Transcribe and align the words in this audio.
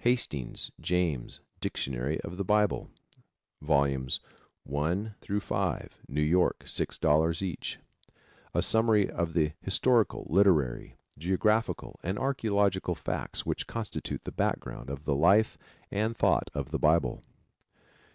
Hastings, 0.00 0.70
James, 0.78 1.40
Dictionary 1.58 2.20
of 2.20 2.36
the 2.36 2.44
Bible, 2.44 2.90
Vols. 3.62 4.20
1 4.64 5.14
5. 5.40 5.98
New 6.06 6.20
York, 6.20 6.58
$6.00 6.66 7.40
each. 7.40 7.78
A 8.52 8.60
summary 8.60 9.08
of 9.08 9.32
the 9.32 9.52
historical, 9.62 10.26
literary, 10.28 10.98
geographical 11.16 11.98
and 12.02 12.18
archaeological 12.18 12.94
facts 12.94 13.46
which 13.46 13.66
constitute 13.66 14.24
the 14.24 14.32
background 14.32 14.90
of 14.90 15.06
the 15.06 15.14
life 15.16 15.56
and 15.90 16.14
thought 16.14 16.50
of 16.52 16.72
the 16.72 16.78
Bible. 16.78 17.22